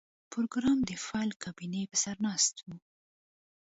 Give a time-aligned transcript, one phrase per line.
[0.31, 2.67] پروګرامر د فایل کابینې په سر ناست و